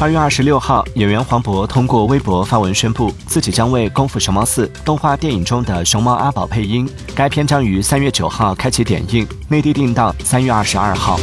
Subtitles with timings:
[0.00, 6.88] 二月二十六号，演员黄渤通过微博发文宣布自己将为《功夫熊猫四》动画电影中的熊猫阿宝配音。
[7.16, 11.18] 该片将于三月九号开启点映，内地定档三月二十二号。